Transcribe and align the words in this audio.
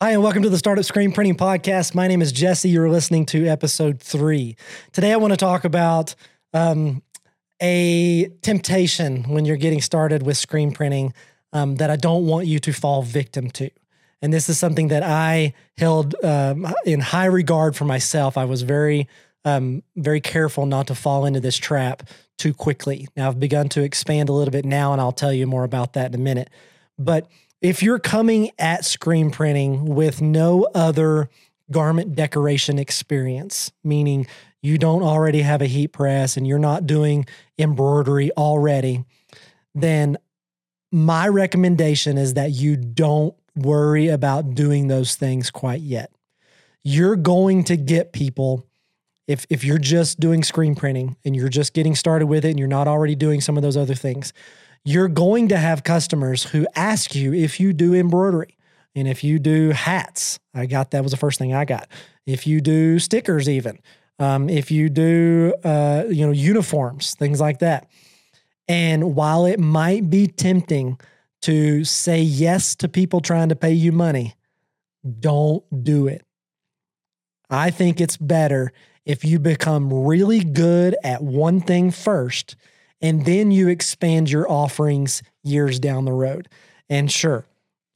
Hi, 0.00 0.12
and 0.12 0.22
welcome 0.22 0.44
to 0.44 0.48
the 0.48 0.58
Startup 0.58 0.84
Screen 0.84 1.10
Printing 1.10 1.34
Podcast. 1.34 1.92
My 1.92 2.06
name 2.06 2.22
is 2.22 2.30
Jesse. 2.30 2.68
You're 2.68 2.88
listening 2.88 3.26
to 3.26 3.48
episode 3.48 4.00
three. 4.00 4.54
Today, 4.92 5.12
I 5.12 5.16
want 5.16 5.32
to 5.32 5.36
talk 5.36 5.64
about 5.64 6.14
um, 6.54 7.02
a 7.60 8.28
temptation 8.42 9.24
when 9.24 9.44
you're 9.44 9.56
getting 9.56 9.80
started 9.80 10.22
with 10.22 10.36
screen 10.36 10.70
printing 10.70 11.14
um, 11.52 11.74
that 11.76 11.90
I 11.90 11.96
don't 11.96 12.28
want 12.28 12.46
you 12.46 12.60
to 12.60 12.72
fall 12.72 13.02
victim 13.02 13.50
to. 13.50 13.70
And 14.22 14.32
this 14.32 14.48
is 14.48 14.56
something 14.56 14.86
that 14.86 15.02
I 15.02 15.52
held 15.76 16.14
um, 16.24 16.72
in 16.86 17.00
high 17.00 17.26
regard 17.26 17.74
for 17.74 17.84
myself. 17.84 18.38
I 18.38 18.44
was 18.44 18.62
very, 18.62 19.08
um, 19.44 19.82
very 19.96 20.20
careful 20.20 20.64
not 20.64 20.86
to 20.86 20.94
fall 20.94 21.26
into 21.26 21.40
this 21.40 21.56
trap 21.56 22.04
too 22.38 22.54
quickly. 22.54 23.08
Now, 23.16 23.26
I've 23.26 23.40
begun 23.40 23.68
to 23.70 23.82
expand 23.82 24.28
a 24.28 24.32
little 24.32 24.52
bit 24.52 24.64
now, 24.64 24.92
and 24.92 25.00
I'll 25.00 25.10
tell 25.10 25.32
you 25.32 25.48
more 25.48 25.64
about 25.64 25.94
that 25.94 26.14
in 26.14 26.20
a 26.20 26.22
minute. 26.22 26.50
But 27.00 27.28
if 27.60 27.82
you're 27.82 27.98
coming 27.98 28.50
at 28.58 28.84
screen 28.84 29.30
printing 29.30 29.84
with 29.84 30.22
no 30.22 30.68
other 30.74 31.28
garment 31.70 32.14
decoration 32.14 32.78
experience, 32.78 33.72
meaning 33.82 34.26
you 34.62 34.78
don't 34.78 35.02
already 35.02 35.42
have 35.42 35.62
a 35.62 35.66
heat 35.66 35.88
press 35.88 36.36
and 36.36 36.46
you're 36.46 36.58
not 36.58 36.86
doing 36.86 37.26
embroidery 37.58 38.30
already, 38.36 39.04
then 39.74 40.16
my 40.90 41.28
recommendation 41.28 42.16
is 42.16 42.34
that 42.34 42.52
you 42.52 42.76
don't 42.76 43.34
worry 43.54 44.08
about 44.08 44.54
doing 44.54 44.88
those 44.88 45.16
things 45.16 45.50
quite 45.50 45.80
yet. 45.80 46.10
You're 46.84 47.16
going 47.16 47.64
to 47.64 47.76
get 47.76 48.12
people 48.12 48.64
if 49.26 49.44
if 49.50 49.62
you're 49.62 49.78
just 49.78 50.18
doing 50.18 50.42
screen 50.42 50.74
printing 50.74 51.16
and 51.24 51.36
you're 51.36 51.50
just 51.50 51.74
getting 51.74 51.94
started 51.94 52.26
with 52.26 52.46
it 52.46 52.50
and 52.50 52.58
you're 52.58 52.66
not 52.66 52.88
already 52.88 53.14
doing 53.14 53.42
some 53.42 53.58
of 53.58 53.62
those 53.62 53.76
other 53.76 53.94
things, 53.94 54.32
you're 54.88 55.08
going 55.08 55.48
to 55.48 55.56
have 55.58 55.84
customers 55.84 56.44
who 56.44 56.66
ask 56.74 57.14
you 57.14 57.34
if 57.34 57.60
you 57.60 57.74
do 57.74 57.92
embroidery 57.94 58.56
and 58.94 59.06
if 59.06 59.22
you 59.22 59.38
do 59.38 59.68
hats. 59.68 60.38
I 60.54 60.64
got 60.64 60.92
that 60.92 61.02
was 61.02 61.12
the 61.12 61.18
first 61.18 61.38
thing 61.38 61.52
I 61.52 61.66
got. 61.66 61.88
If 62.24 62.46
you 62.46 62.62
do 62.62 62.98
stickers, 62.98 63.50
even 63.50 63.80
um, 64.18 64.48
if 64.48 64.70
you 64.70 64.88
do 64.88 65.52
uh, 65.62 66.04
you 66.08 66.24
know 66.24 66.32
uniforms, 66.32 67.14
things 67.14 67.38
like 67.38 67.58
that. 67.58 67.86
And 68.66 69.14
while 69.14 69.44
it 69.44 69.60
might 69.60 70.08
be 70.08 70.26
tempting 70.26 70.98
to 71.42 71.84
say 71.84 72.22
yes 72.22 72.74
to 72.76 72.88
people 72.88 73.20
trying 73.20 73.50
to 73.50 73.56
pay 73.56 73.74
you 73.74 73.92
money, 73.92 74.36
don't 75.20 75.64
do 75.84 76.06
it. 76.06 76.24
I 77.50 77.70
think 77.70 78.00
it's 78.00 78.16
better 78.16 78.72
if 79.04 79.22
you 79.22 79.38
become 79.38 79.92
really 79.92 80.42
good 80.42 80.96
at 81.04 81.22
one 81.22 81.60
thing 81.60 81.90
first 81.90 82.56
and 83.00 83.24
then 83.24 83.50
you 83.50 83.68
expand 83.68 84.30
your 84.30 84.50
offerings 84.50 85.22
years 85.42 85.78
down 85.78 86.04
the 86.04 86.12
road. 86.12 86.48
And 86.88 87.10
sure, 87.10 87.46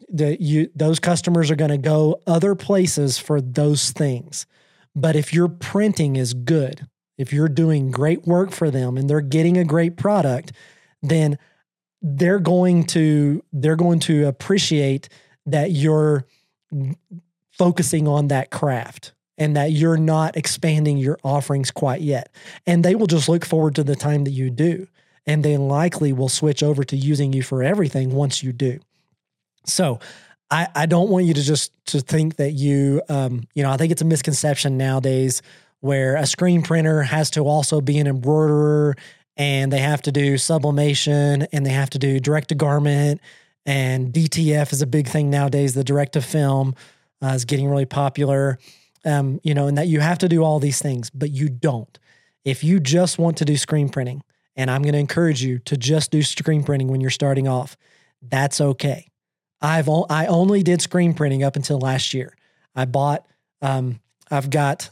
the, 0.09 0.41
you, 0.41 0.71
those 0.75 0.99
customers 0.99 1.51
are 1.51 1.57
going 1.57 1.71
to 1.71 1.79
go 1.79 2.21
other 2.27 2.55
places 2.55 3.19
for 3.19 3.41
those 3.41 3.91
things. 3.91 4.47
But 4.95 5.17
if 5.17 5.33
your 5.33 5.49
printing 5.49 6.17
is 6.17 6.35
good, 6.35 6.87
if 7.19 7.33
you're 7.33 7.49
doing 7.49 7.91
great 7.91 8.27
work 8.27 8.51
for 8.51 8.71
them 8.71 8.97
and 8.97 9.09
they're 9.09 9.21
getting 9.21 9.57
a 9.57 9.65
great 9.65 9.97
product, 9.97 10.53
then 11.03 11.39
they're 12.03 12.41
going 12.41 12.85
to 12.85 13.43
they're 13.53 13.77
going 13.77 14.01
to 14.01 14.27
appreciate 14.27 15.09
that 15.47 15.71
you're 15.71 16.27
focusing 17.51 18.09
on 18.09 18.29
that 18.29 18.51
craft 18.51 19.13
and 19.39 19.57
that 19.57 19.73
you're 19.73 19.97
not 19.97 20.37
expanding 20.37 20.99
your 20.99 21.19
offerings 21.25 21.71
quite 21.71 22.01
yet. 22.01 22.33
And 22.67 22.85
they 22.85 22.95
will 22.95 23.07
just 23.07 23.29
look 23.29 23.45
forward 23.45 23.75
to 23.77 23.85
the 23.85 23.97
time 23.97 24.25
that 24.25 24.31
you 24.31 24.51
do. 24.51 24.87
And 25.27 25.45
they 25.45 25.57
likely 25.57 26.13
will 26.13 26.29
switch 26.29 26.63
over 26.63 26.85
to 26.85 26.97
using 26.97 27.33
you 27.33 27.43
for 27.43 27.63
everything 27.63 28.13
once 28.13 28.43
you 28.43 28.53
do. 28.53 28.81
So 29.65 30.01
I, 30.51 30.69
I 30.75 30.87
don't 30.87 31.09
want 31.09 31.27
you 31.27 31.35
to 31.35 31.43
just 31.43 31.73
to 31.87 32.01
think 32.01 32.37
that 32.37 32.53
you 32.53 33.03
um, 33.09 33.45
you 33.55 33.63
know, 33.63 33.71
I 33.71 33.77
think 33.77 33.93
it's 33.93 34.03
a 34.03 34.07
misconception 34.07 34.77
nowadays 34.77 35.41
where 35.81 36.17
a 36.17 36.27
screen 36.27 36.63
printer 36.63 37.03
has 37.03 37.31
to 37.31 37.41
also 37.43 37.81
be 37.81 37.99
an 37.99 38.07
embroiderer 38.07 38.97
and 39.37 39.73
they 39.73 39.79
have 39.79 40.03
to 40.03 40.13
do 40.13 40.37
sublimation 40.39 41.47
and 41.53 41.65
they 41.65 41.71
have 41.71 41.91
to 41.91 41.99
do 41.99 42.21
direct 42.21 42.49
to 42.49 42.55
garment 42.55 43.21
and 43.65 44.13
DTF 44.13 44.73
is 44.73 44.83
a 44.83 44.87
big 44.87 45.07
thing 45.07 45.31
nowadays. 45.31 45.75
The 45.75 45.85
direct 45.85 46.15
to 46.15 46.21
film 46.21 46.75
uh, 47.23 47.29
is 47.29 47.45
getting 47.45 47.69
really 47.69 47.87
popular 47.87 48.59
um, 49.05 49.41
you 49.43 49.55
know, 49.55 49.67
and 49.67 49.79
that 49.79 49.89
you 49.89 50.01
have 50.01 50.19
to 50.19 50.29
do 50.29 50.43
all 50.43 50.61
these 50.61 50.81
things, 50.81 51.11
but 51.11 51.31
you 51.31 51.49
don't. 51.49 51.99
If 52.45 52.65
you 52.65 52.81
just 52.81 53.19
want 53.19 53.37
to 53.39 53.45
do 53.45 53.57
screen 53.57 53.89
printing, 53.89 54.23
and 54.57 54.71
I'm 54.71 54.83
going 54.83 54.93
to 54.93 54.99
encourage 54.99 55.43
you 55.43 55.59
to 55.61 55.77
just 55.77 56.11
do 56.11 56.23
screen 56.23 56.63
printing 56.63 56.89
when 56.89 57.01
you're 57.01 57.11
starting 57.11 57.49
off, 57.49 57.77
that's 58.21 58.61
okay. 58.61 59.09
I've 59.61 59.89
o- 59.89 60.07
I 60.11 60.27
only 60.27 60.63
did 60.63 60.83
screen 60.83 61.15
printing 61.15 61.43
up 61.43 61.57
until 61.57 61.79
last 61.79 62.13
year. 62.15 62.37
I 62.75 62.85
bought 62.85 63.27
um, 63.61 64.01
I've 64.31 64.51
got 64.51 64.91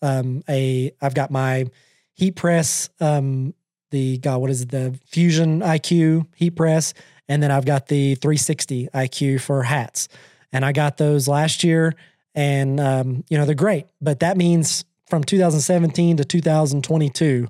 um, 0.00 0.42
a 0.48 0.92
I've 1.00 1.14
got 1.14 1.30
my 1.30 1.66
heat 2.14 2.36
press 2.36 2.90
um, 3.00 3.54
the 3.90 4.18
God 4.18 4.38
what 4.38 4.50
is 4.50 4.62
it 4.62 4.70
the 4.70 4.98
Fusion 5.06 5.60
IQ 5.60 6.26
heat 6.36 6.56
press 6.56 6.94
and 7.28 7.42
then 7.42 7.50
I've 7.50 7.64
got 7.64 7.88
the 7.88 8.14
360 8.16 8.88
IQ 8.94 9.40
for 9.40 9.62
hats 9.62 10.08
and 10.52 10.64
I 10.64 10.72
got 10.72 10.96
those 10.96 11.28
last 11.28 11.64
year 11.64 11.94
and 12.34 12.80
um, 12.80 13.24
you 13.28 13.38
know 13.38 13.44
they're 13.44 13.54
great. 13.54 13.86
But 14.00 14.20
that 14.20 14.36
means 14.36 14.84
from 15.08 15.24
2017 15.24 16.16
to 16.18 16.24
2022, 16.24 17.48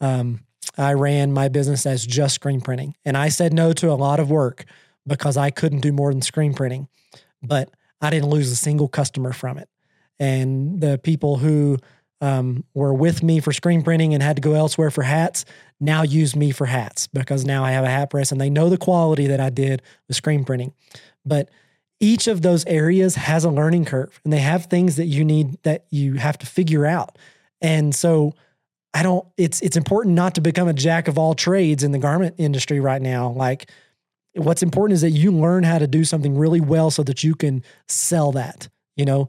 um, 0.00 0.40
I 0.76 0.92
ran 0.92 1.32
my 1.32 1.48
business 1.48 1.86
as 1.86 2.06
just 2.06 2.34
screen 2.34 2.60
printing, 2.60 2.94
and 3.04 3.16
I 3.16 3.28
said 3.28 3.52
no 3.52 3.72
to 3.74 3.90
a 3.90 3.94
lot 3.94 4.20
of 4.20 4.30
work 4.30 4.64
because 5.06 5.36
I 5.36 5.50
couldn't 5.50 5.80
do 5.80 5.92
more 5.92 6.12
than 6.12 6.22
screen 6.22 6.54
printing. 6.54 6.88
But 7.42 7.70
I 8.00 8.10
didn't 8.10 8.30
lose 8.30 8.50
a 8.50 8.56
single 8.56 8.88
customer 8.88 9.32
from 9.32 9.58
it, 9.58 9.68
and 10.18 10.80
the 10.80 10.98
people 10.98 11.38
who 11.38 11.78
um, 12.20 12.64
were 12.74 12.92
with 12.92 13.22
me 13.22 13.40
for 13.40 13.52
screen 13.52 13.82
printing 13.82 14.12
and 14.14 14.22
had 14.22 14.36
to 14.36 14.42
go 14.42 14.54
elsewhere 14.54 14.90
for 14.90 15.02
hats 15.02 15.44
now 15.80 16.02
use 16.02 16.36
me 16.36 16.50
for 16.50 16.66
hats 16.66 17.06
because 17.06 17.44
now 17.44 17.64
I 17.64 17.70
have 17.70 17.84
a 17.84 17.88
hat 17.88 18.10
press 18.10 18.30
and 18.30 18.40
they 18.40 18.50
know 18.50 18.68
the 18.68 18.76
quality 18.76 19.26
that 19.28 19.40
I 19.40 19.48
did 19.48 19.82
with 20.06 20.16
screen 20.16 20.44
printing. 20.44 20.74
But 21.24 21.48
each 22.00 22.26
of 22.26 22.40
those 22.42 22.64
areas 22.66 23.14
has 23.14 23.44
a 23.44 23.50
learning 23.50 23.84
curve 23.84 24.20
and 24.24 24.32
they 24.32 24.38
have 24.38 24.66
things 24.66 24.96
that 24.96 25.06
you 25.06 25.24
need 25.24 25.62
that 25.62 25.84
you 25.90 26.14
have 26.14 26.38
to 26.38 26.46
figure 26.46 26.86
out. 26.86 27.16
And 27.60 27.94
so 27.94 28.34
I 28.94 29.02
don't 29.02 29.26
it's 29.36 29.60
it's 29.60 29.76
important 29.76 30.14
not 30.14 30.34
to 30.34 30.40
become 30.40 30.66
a 30.66 30.72
jack 30.72 31.08
of 31.08 31.18
all 31.18 31.34
trades 31.34 31.84
in 31.84 31.92
the 31.92 31.98
garment 31.98 32.36
industry 32.38 32.80
right 32.80 33.02
now. 33.02 33.30
Like 33.30 33.70
what's 34.34 34.62
important 34.62 34.94
is 34.94 35.02
that 35.02 35.10
you 35.10 35.30
learn 35.30 35.62
how 35.62 35.78
to 35.78 35.86
do 35.86 36.04
something 36.04 36.36
really 36.36 36.60
well 36.60 36.90
so 36.90 37.02
that 37.02 37.22
you 37.22 37.34
can 37.34 37.62
sell 37.86 38.32
that. 38.32 38.68
You 38.96 39.04
know, 39.04 39.28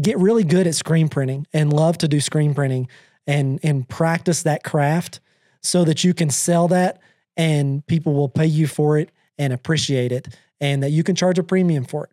get 0.00 0.18
really 0.18 0.42
good 0.42 0.66
at 0.66 0.74
screen 0.74 1.08
printing 1.08 1.46
and 1.52 1.72
love 1.72 1.98
to 1.98 2.08
do 2.08 2.20
screen 2.20 2.54
printing 2.54 2.88
and 3.26 3.58
and 3.62 3.88
practice 3.88 4.44
that 4.44 4.62
craft 4.62 5.20
so 5.62 5.84
that 5.84 6.04
you 6.04 6.14
can 6.14 6.30
sell 6.30 6.68
that 6.68 7.00
and 7.36 7.84
people 7.86 8.14
will 8.14 8.28
pay 8.28 8.46
you 8.46 8.66
for 8.66 8.98
it 8.98 9.10
and 9.38 9.52
appreciate 9.52 10.12
it 10.12 10.34
and 10.60 10.82
that 10.82 10.90
you 10.90 11.02
can 11.02 11.14
charge 11.14 11.38
a 11.38 11.42
premium 11.42 11.84
for 11.84 12.04
it. 12.04 12.10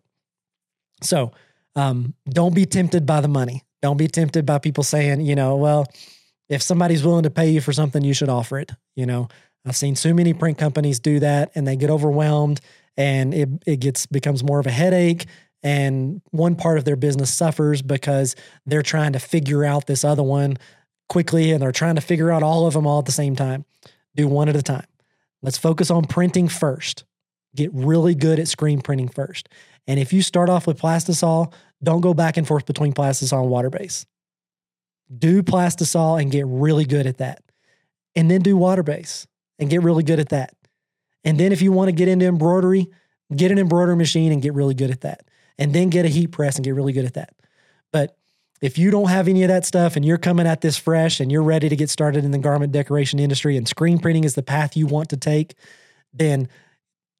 So 1.02 1.32
um, 1.76 2.14
don't 2.28 2.54
be 2.54 2.66
tempted 2.66 3.06
by 3.06 3.20
the 3.20 3.28
money. 3.28 3.62
Don't 3.82 3.96
be 3.96 4.08
tempted 4.08 4.46
by 4.46 4.58
people 4.58 4.84
saying, 4.84 5.20
you 5.20 5.34
know, 5.34 5.56
well, 5.56 5.86
if 6.48 6.62
somebody's 6.62 7.04
willing 7.04 7.24
to 7.24 7.30
pay 7.30 7.50
you 7.50 7.60
for 7.60 7.72
something, 7.72 8.02
you 8.02 8.14
should 8.14 8.28
offer 8.28 8.58
it. 8.58 8.72
You 8.96 9.06
know, 9.06 9.28
I've 9.66 9.76
seen 9.76 9.96
so 9.96 10.12
many 10.12 10.32
print 10.32 10.58
companies 10.58 11.00
do 11.00 11.20
that 11.20 11.52
and 11.54 11.66
they 11.66 11.76
get 11.76 11.90
overwhelmed 11.90 12.60
and 12.96 13.34
it, 13.34 13.48
it 13.66 13.80
gets 13.80 14.06
becomes 14.06 14.44
more 14.44 14.60
of 14.60 14.66
a 14.66 14.70
headache 14.70 15.26
and 15.62 16.20
one 16.30 16.54
part 16.54 16.78
of 16.78 16.84
their 16.84 16.96
business 16.96 17.32
suffers 17.32 17.82
because 17.82 18.36
they're 18.66 18.82
trying 18.82 19.14
to 19.14 19.18
figure 19.18 19.64
out 19.64 19.86
this 19.86 20.04
other 20.04 20.22
one 20.22 20.58
quickly 21.08 21.52
and 21.52 21.62
they're 21.62 21.72
trying 21.72 21.94
to 21.94 22.00
figure 22.00 22.30
out 22.30 22.42
all 22.42 22.66
of 22.66 22.74
them 22.74 22.86
all 22.86 22.98
at 22.98 23.06
the 23.06 23.12
same 23.12 23.34
time. 23.34 23.64
Do 24.14 24.28
one 24.28 24.48
at 24.48 24.56
a 24.56 24.62
time. 24.62 24.86
Let's 25.42 25.58
focus 25.58 25.90
on 25.90 26.04
printing 26.04 26.48
first. 26.48 27.04
Get 27.54 27.70
really 27.72 28.14
good 28.14 28.38
at 28.38 28.48
screen 28.48 28.80
printing 28.80 29.08
first. 29.08 29.48
And 29.86 30.00
if 30.00 30.12
you 30.12 30.22
start 30.22 30.48
off 30.48 30.66
with 30.66 30.78
Plastisol, 30.78 31.52
don't 31.82 32.00
go 32.00 32.14
back 32.14 32.36
and 32.36 32.46
forth 32.46 32.66
between 32.66 32.92
Plastisol 32.92 33.42
and 33.42 33.50
water 33.50 33.70
base. 33.70 34.06
Do 35.16 35.42
Plastisol 35.42 36.20
and 36.20 36.30
get 36.30 36.46
really 36.46 36.84
good 36.84 37.06
at 37.06 37.18
that. 37.18 37.42
And 38.16 38.30
then 38.30 38.40
do 38.40 38.56
water 38.56 38.82
base 38.82 39.26
and 39.58 39.68
get 39.68 39.82
really 39.82 40.02
good 40.02 40.20
at 40.20 40.30
that. 40.30 40.54
And 41.24 41.38
then 41.38 41.52
if 41.52 41.62
you 41.62 41.72
want 41.72 41.88
to 41.88 41.92
get 41.92 42.08
into 42.08 42.26
embroidery, 42.26 42.88
get 43.34 43.50
an 43.50 43.58
embroidery 43.58 43.96
machine 43.96 44.32
and 44.32 44.42
get 44.42 44.54
really 44.54 44.74
good 44.74 44.90
at 44.90 45.02
that. 45.02 45.22
And 45.58 45.74
then 45.74 45.90
get 45.90 46.04
a 46.04 46.08
heat 46.08 46.28
press 46.28 46.56
and 46.56 46.64
get 46.64 46.74
really 46.74 46.92
good 46.92 47.04
at 47.04 47.14
that. 47.14 47.34
But 47.92 48.16
if 48.60 48.78
you 48.78 48.90
don't 48.90 49.08
have 49.08 49.28
any 49.28 49.42
of 49.42 49.48
that 49.48 49.66
stuff 49.66 49.96
and 49.96 50.04
you're 50.04 50.18
coming 50.18 50.46
at 50.46 50.60
this 50.60 50.76
fresh 50.76 51.20
and 51.20 51.30
you're 51.30 51.42
ready 51.42 51.68
to 51.68 51.76
get 51.76 51.90
started 51.90 52.24
in 52.24 52.30
the 52.30 52.38
garment 52.38 52.72
decoration 52.72 53.18
industry 53.18 53.56
and 53.56 53.68
screen 53.68 53.98
printing 53.98 54.24
is 54.24 54.34
the 54.34 54.42
path 54.42 54.76
you 54.76 54.86
want 54.86 55.10
to 55.10 55.16
take, 55.16 55.54
then 56.12 56.48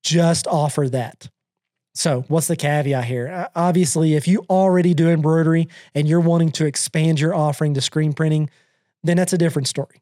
just 0.04 0.46
offer 0.46 0.88
that. 0.90 1.28
So, 1.96 2.24
what's 2.28 2.48
the 2.48 2.56
caveat 2.56 3.04
here? 3.04 3.48
Obviously, 3.54 4.14
if 4.14 4.26
you 4.26 4.44
already 4.50 4.94
do 4.94 5.08
embroidery 5.08 5.68
and 5.94 6.08
you're 6.08 6.20
wanting 6.20 6.50
to 6.52 6.66
expand 6.66 7.20
your 7.20 7.34
offering 7.34 7.74
to 7.74 7.80
screen 7.80 8.12
printing, 8.12 8.50
then 9.04 9.16
that's 9.16 9.32
a 9.32 9.38
different 9.38 9.68
story. 9.68 10.00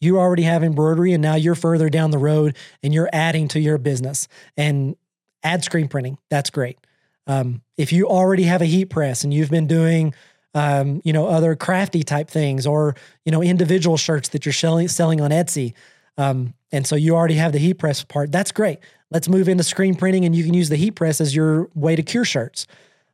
You 0.00 0.18
already 0.18 0.42
have 0.42 0.62
embroidery 0.62 1.12
and 1.12 1.22
now 1.22 1.34
you're 1.34 1.54
further 1.54 1.88
down 1.88 2.10
the 2.10 2.18
road 2.18 2.56
and 2.82 2.92
you're 2.92 3.10
adding 3.12 3.48
to 3.48 3.60
your 3.60 3.78
business 3.78 4.28
and 4.56 4.96
add 5.42 5.64
screen 5.64 5.88
printing. 5.88 6.18
That's 6.30 6.50
great. 6.50 6.78
Um, 7.26 7.62
if 7.76 7.92
you 7.92 8.08
already 8.08 8.44
have 8.44 8.62
a 8.62 8.66
heat 8.66 8.86
press 8.86 9.22
and 9.22 9.32
you've 9.32 9.50
been 9.50 9.66
doing, 9.66 10.14
um, 10.54 11.00
you 11.04 11.12
know, 11.12 11.26
other 11.26 11.54
crafty 11.54 12.02
type 12.02 12.28
things 12.28 12.66
or, 12.66 12.96
you 13.24 13.30
know, 13.30 13.42
individual 13.42 13.96
shirts 13.96 14.30
that 14.30 14.46
you're 14.46 14.52
selling, 14.52 14.88
selling 14.88 15.20
on 15.20 15.30
Etsy, 15.30 15.74
um, 16.18 16.52
and 16.72 16.86
so 16.86 16.96
you 16.96 17.14
already 17.14 17.36
have 17.36 17.52
the 17.52 17.58
heat 17.58 17.74
press 17.74 18.04
part, 18.04 18.30
that's 18.30 18.52
great. 18.52 18.80
Let's 19.10 19.28
move 19.28 19.48
into 19.48 19.64
screen 19.64 19.94
printing 19.94 20.26
and 20.26 20.34
you 20.34 20.44
can 20.44 20.52
use 20.52 20.68
the 20.68 20.76
heat 20.76 20.90
press 20.90 21.20
as 21.20 21.34
your 21.34 21.70
way 21.74 21.96
to 21.96 22.02
cure 22.02 22.24
shirts. 22.24 22.66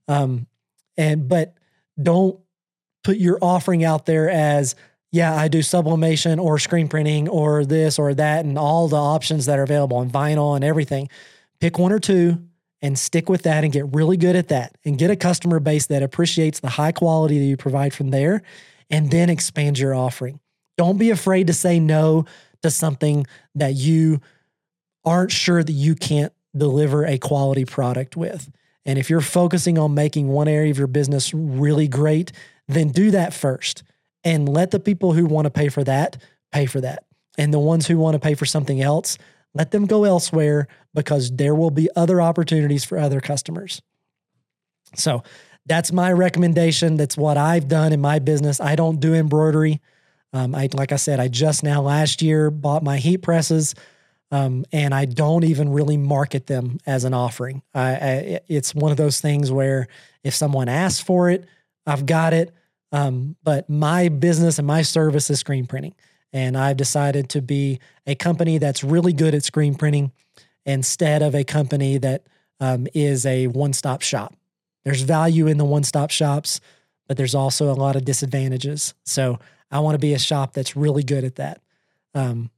Um, 0.09 0.47
and, 0.97 1.29
but 1.29 1.55
don't 2.03 2.41
put 3.05 3.19
your 3.19 3.39
offering 3.41 3.85
out 3.85 4.07
there 4.07 4.29
as, 4.29 4.75
yeah, 5.13 5.35
I 5.35 5.47
do 5.47 5.63
sublimation 5.63 6.41
or 6.41 6.59
screen 6.59 6.89
printing 6.89 7.29
or 7.29 7.65
this 7.65 7.99
or 7.99 8.15
that 8.15 8.45
and 8.45 8.59
all 8.59 8.89
the 8.89 8.97
options 8.97 9.47
that 9.47 9.59
are 9.59 9.63
available 9.63 9.99
on 9.99 10.11
vinyl 10.11 10.57
and 10.57 10.65
everything. 10.65 11.09
Pick 11.61 11.79
one 11.79 11.93
or 11.93 12.01
two 12.01 12.43
and 12.83 12.99
stick 12.99 13.29
with 13.29 13.43
that 13.43 13.63
and 13.63 13.73
get 13.73 13.95
really 13.95 14.17
good 14.17 14.35
at 14.35 14.49
that 14.49 14.77
and 14.85 14.99
get 14.99 15.11
a 15.11 15.17
customer 15.17 15.61
base 15.61 15.87
that 15.87 16.03
appreciates 16.03 16.61
the 16.61 16.71
high 16.71 16.93
quality 16.93 17.39
that 17.39 17.45
you 17.45 17.57
provide 17.57 17.95
from 17.95 18.11
there 18.11 18.43
and 18.91 19.11
then 19.11 19.31
expand 19.31 19.79
your 19.79 19.95
offering. 19.95 20.41
Don't 20.77 20.99
be 20.99 21.11
afraid 21.11 21.47
to 21.47 21.53
say 21.53 21.79
no 21.79 22.25
to 22.65 22.71
something 22.71 23.27
that 23.55 23.75
you 23.75 24.21
aren't 25.05 25.33
sure 25.33 25.63
that 25.63 25.73
you 25.73 25.95
can't 25.95 26.33
deliver 26.57 27.05
a 27.05 27.19
quality 27.19 27.65
product 27.65 28.17
with. 28.17 28.51
And 28.85 28.99
if 28.99 29.09
you're 29.09 29.21
focusing 29.21 29.79
on 29.79 29.95
making 29.95 30.29
one 30.29 30.49
area 30.49 30.71
of 30.71 30.79
your 30.79 30.87
business 30.87 31.33
really 31.33 31.89
great, 31.89 32.33
then 32.69 32.89
do 32.89 33.11
that 33.13 33.33
first 33.33 33.83
and 34.25 34.49
let 34.49 34.71
the 34.71 34.81
people 34.81 35.13
who 35.13 35.27
want 35.27 35.47
to 35.47 35.51
pay 35.51 35.69
for 35.69 35.85
that 35.85 36.23
pay 36.55 36.67
for 36.67 36.81
that. 36.81 37.05
And 37.37 37.53
the 37.53 37.59
ones 37.59 37.87
who 37.89 37.99
want 37.99 38.15
to 38.15 38.21
pay 38.21 38.35
for 38.35 38.47
something 38.47 38.81
else, 38.81 39.19
let 39.55 39.73
them 39.73 39.87
go 39.87 40.05
elsewhere 40.05 40.69
because 40.95 41.33
there 41.33 41.55
will 41.55 41.71
be 41.71 41.89
other 41.97 42.23
opportunities 42.23 42.85
for 42.85 42.97
other 42.97 43.21
customers. 43.21 43.83
So 44.95 45.25
that's 45.67 45.93
my 45.93 46.13
recommendation. 46.13 46.97
That's 46.97 47.17
what 47.17 47.37
I've 47.37 47.67
done 47.67 47.93
in 47.93 48.01
my 48.01 48.21
business. 48.21 48.61
I 48.61 48.77
don't 48.77 49.01
do 49.01 49.15
embroidery. 49.15 49.81
Um, 50.35 50.55
I 50.55 50.69
like 50.75 50.93
I 50.93 50.97
said, 50.97 51.21
I 51.21 51.29
just 51.29 51.63
now 51.63 51.81
last 51.81 52.21
year 52.21 52.51
bought 52.51 52.83
my 52.83 52.99
heat 52.99 53.19
presses, 53.19 53.75
um, 54.31 54.65
and 54.73 54.93
I 54.93 55.05
don't 55.05 55.45
even 55.45 55.73
really 55.73 55.97
market 55.97 56.49
them 56.49 56.79
as 56.87 57.05
an 57.05 57.15
offering. 57.15 57.63
I, 57.73 57.95
I, 57.95 58.41
it's 58.49 58.75
one 58.75 58.91
of 58.91 58.99
those 58.99 59.21
things 59.21 59.51
where 59.51 59.87
if 60.25 60.35
someone 60.35 60.69
asks 60.69 61.01
for 61.01 61.31
it, 61.31 61.47
I've 61.87 62.05
got 62.05 62.33
it. 62.33 62.53
Um, 62.91 63.37
but 63.43 63.71
my 63.71 64.09
business 64.09 64.59
and 64.59 64.67
my 64.67 64.83
service 64.83 65.31
is 65.31 65.41
screen 65.41 65.67
printing. 65.67 65.95
And 66.33 66.57
I've 66.57 66.77
decided 66.77 67.29
to 67.31 67.43
be 67.43 67.79
a 68.07 68.17
company 68.17 68.59
that's 68.59 68.83
really 68.83 69.13
good 69.13 69.35
at 69.35 69.45
screen 69.45 69.77
printing 69.77 70.11
instead 70.67 71.23
of 71.23 71.35
a 71.35 71.45
company 71.45 71.99
that 71.99 72.27
um, 72.59 72.89
is 72.93 73.25
a 73.25 73.47
one 73.47 73.73
stop 73.73 74.03
shop. 74.03 74.35
There's 74.85 75.03
value 75.03 75.47
in 75.47 75.59
the 75.59 75.65
one 75.65 75.85
stop 75.85 76.11
shops, 76.11 76.61
but 77.07 77.17
there's 77.17 77.35
also 77.35 77.71
a 77.71 77.75
lot 77.75 77.95
of 77.95 78.05
disadvantages. 78.05 78.95
So 79.05 79.39
I 79.71 79.81
want 79.81 79.95
to 79.95 79.99
be 79.99 80.15
a 80.15 80.19
shop 80.19 80.53
that's 80.53 80.77
really 80.77 81.03
good 81.03 81.25
at 81.25 81.37
that. 81.37 81.61
Um, 82.15 82.51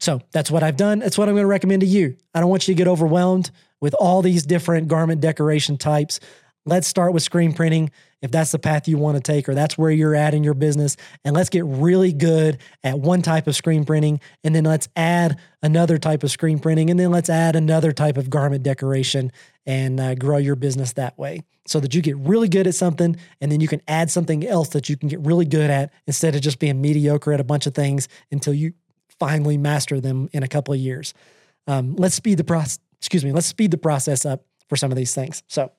so 0.00 0.20
that's 0.32 0.50
what 0.50 0.62
I've 0.62 0.76
done. 0.76 0.98
That's 0.98 1.16
what 1.16 1.28
I'm 1.28 1.34
going 1.34 1.44
to 1.44 1.48
recommend 1.48 1.80
to 1.80 1.86
you. 1.86 2.16
I 2.34 2.40
don't 2.40 2.50
want 2.50 2.66
you 2.66 2.74
to 2.74 2.78
get 2.78 2.88
overwhelmed 2.88 3.50
with 3.80 3.94
all 3.94 4.22
these 4.22 4.44
different 4.44 4.88
garment 4.88 5.20
decoration 5.20 5.78
types. 5.78 6.20
Let's 6.66 6.86
start 6.86 7.12
with 7.12 7.22
screen 7.22 7.52
printing 7.52 7.90
if 8.22 8.30
that's 8.30 8.52
the 8.52 8.58
path 8.58 8.88
you 8.88 8.96
want 8.96 9.16
to 9.16 9.22
take 9.22 9.50
or 9.50 9.54
that's 9.54 9.76
where 9.76 9.90
you're 9.90 10.14
at 10.14 10.32
in 10.32 10.42
your 10.42 10.54
business. 10.54 10.96
And 11.24 11.36
let's 11.36 11.50
get 11.50 11.64
really 11.66 12.12
good 12.12 12.58
at 12.82 12.98
one 12.98 13.20
type 13.20 13.46
of 13.46 13.54
screen 13.54 13.84
printing. 13.84 14.18
And 14.42 14.54
then 14.54 14.64
let's 14.64 14.88
add 14.96 15.38
another 15.62 15.98
type 15.98 16.22
of 16.22 16.30
screen 16.30 16.58
printing. 16.58 16.88
And 16.88 16.98
then 16.98 17.10
let's 17.10 17.28
add 17.28 17.54
another 17.54 17.92
type 17.92 18.16
of 18.16 18.30
garment 18.30 18.62
decoration 18.62 19.30
and 19.66 20.00
uh, 20.00 20.14
grow 20.14 20.38
your 20.38 20.56
business 20.56 20.94
that 20.94 21.18
way 21.18 21.42
so 21.66 21.80
that 21.80 21.94
you 21.94 22.00
get 22.00 22.16
really 22.16 22.48
good 22.48 22.66
at 22.66 22.74
something. 22.74 23.14
And 23.42 23.52
then 23.52 23.60
you 23.60 23.68
can 23.68 23.82
add 23.86 24.10
something 24.10 24.46
else 24.46 24.70
that 24.70 24.88
you 24.88 24.96
can 24.96 25.10
get 25.10 25.20
really 25.20 25.44
good 25.44 25.68
at 25.68 25.92
instead 26.06 26.34
of 26.34 26.40
just 26.40 26.58
being 26.58 26.80
mediocre 26.80 27.34
at 27.34 27.40
a 27.40 27.44
bunch 27.44 27.66
of 27.66 27.74
things 27.74 28.08
until 28.32 28.54
you 28.54 28.72
finally 29.18 29.58
master 29.58 30.00
them 30.00 30.30
in 30.32 30.42
a 30.42 30.48
couple 30.48 30.72
of 30.72 30.80
years. 30.80 31.12
Um, 31.66 31.94
let's 31.96 32.14
speed 32.14 32.38
the 32.38 32.44
process. 32.44 32.78
Excuse 33.00 33.22
me. 33.22 33.32
Let's 33.32 33.46
speed 33.46 33.70
the 33.70 33.76
process 33.76 34.24
up 34.24 34.46
for 34.68 34.76
some 34.76 34.90
of 34.90 34.96
these 34.96 35.14
things. 35.14 35.42
So, 35.46 35.72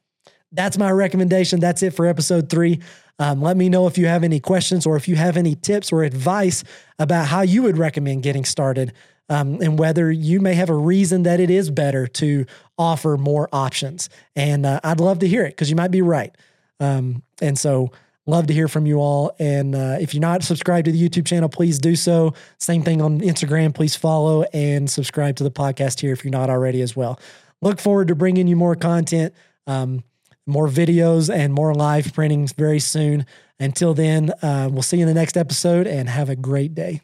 that's 0.55 0.77
my 0.77 0.91
recommendation. 0.91 1.59
That's 1.59 1.83
it 1.83 1.91
for 1.91 2.05
episode 2.05 2.49
three. 2.49 2.79
Um, 3.19 3.41
let 3.41 3.55
me 3.55 3.69
know 3.69 3.87
if 3.87 3.97
you 3.97 4.07
have 4.07 4.23
any 4.23 4.39
questions 4.39 4.85
or 4.85 4.95
if 4.95 5.07
you 5.07 5.15
have 5.15 5.37
any 5.37 5.55
tips 5.55 5.91
or 5.91 6.03
advice 6.03 6.63
about 6.99 7.27
how 7.27 7.41
you 7.41 7.63
would 7.63 7.77
recommend 7.77 8.23
getting 8.23 8.43
started 8.43 8.93
um, 9.29 9.61
and 9.61 9.79
whether 9.79 10.11
you 10.11 10.39
may 10.39 10.53
have 10.53 10.69
a 10.69 10.75
reason 10.75 11.23
that 11.23 11.39
it 11.39 11.49
is 11.49 11.69
better 11.69 12.07
to 12.07 12.45
offer 12.77 13.17
more 13.17 13.49
options. 13.51 14.09
And 14.35 14.65
uh, 14.65 14.79
I'd 14.83 14.99
love 14.99 15.19
to 15.19 15.27
hear 15.27 15.45
it 15.45 15.51
because 15.51 15.69
you 15.69 15.75
might 15.75 15.91
be 15.91 16.01
right. 16.01 16.35
Um, 16.79 17.23
and 17.41 17.57
so, 17.57 17.91
love 18.27 18.47
to 18.47 18.53
hear 18.53 18.67
from 18.67 18.85
you 18.85 18.97
all. 18.97 19.35
And 19.39 19.75
uh, 19.75 19.97
if 20.01 20.13
you're 20.13 20.21
not 20.21 20.43
subscribed 20.43 20.85
to 20.85 20.91
the 20.91 21.09
YouTube 21.09 21.27
channel, 21.27 21.47
please 21.47 21.77
do 21.77 21.95
so. 21.95 22.33
Same 22.57 22.81
thing 22.81 23.01
on 23.01 23.21
Instagram. 23.21 23.73
Please 23.73 23.95
follow 23.95 24.43
and 24.51 24.89
subscribe 24.89 25.35
to 25.37 25.43
the 25.43 25.51
podcast 25.51 25.99
here 26.01 26.11
if 26.11 26.23
you're 26.23 26.31
not 26.31 26.49
already 26.49 26.81
as 26.81 26.95
well. 26.95 27.19
Look 27.61 27.79
forward 27.79 28.07
to 28.09 28.15
bringing 28.15 28.47
you 28.47 28.55
more 28.55 28.75
content. 28.75 29.33
Um, 29.67 30.03
more 30.45 30.67
videos 30.67 31.33
and 31.33 31.53
more 31.53 31.73
live 31.73 32.13
printings 32.13 32.53
very 32.53 32.79
soon. 32.79 33.25
Until 33.59 33.93
then, 33.93 34.31
uh, 34.41 34.69
we'll 34.71 34.83
see 34.83 34.97
you 34.97 35.03
in 35.03 35.07
the 35.07 35.13
next 35.13 35.37
episode 35.37 35.87
and 35.87 36.09
have 36.09 36.29
a 36.29 36.35
great 36.35 36.75
day. 36.75 37.01